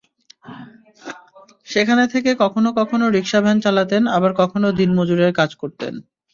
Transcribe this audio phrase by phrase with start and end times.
[1.67, 2.31] সেখানে থেকে
[2.77, 5.93] কখনো রিকশা ভ্যান চালাতেন, আবার কখনও দিনমজুরের কাজ করতেন।